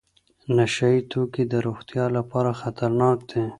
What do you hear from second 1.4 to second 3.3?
د روغتیا لپاره خطرناک